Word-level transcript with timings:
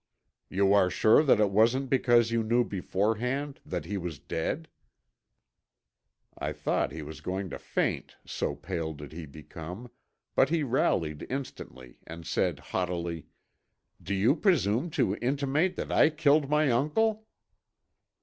"You 0.49 0.73
are 0.73 0.89
sure 0.89 1.21
that 1.21 1.39
it 1.39 1.51
wasn't 1.51 1.87
because 1.91 2.31
you 2.31 2.41
knew 2.41 2.63
beforehand 2.65 3.59
that 3.63 3.85
he 3.85 3.99
was 3.99 4.17
dead?" 4.17 4.67
I 6.35 6.53
thought 6.53 6.91
he 6.91 7.03
was 7.03 7.21
going 7.21 7.51
to 7.51 7.59
faint, 7.59 8.15
so 8.25 8.55
pale 8.55 8.93
did 8.95 9.11
he 9.11 9.27
become, 9.27 9.91
but 10.33 10.49
he 10.49 10.63
rallied 10.63 11.27
instantly 11.29 11.99
and 12.07 12.25
said, 12.25 12.57
haughtily, 12.73 13.27
"Do 14.01 14.15
you 14.15 14.35
presume 14.35 14.89
to 14.97 15.15
intimate 15.17 15.75
that 15.75 15.91
I 15.91 16.09
killed 16.09 16.49
my 16.49 16.71
uncle?" 16.71 17.27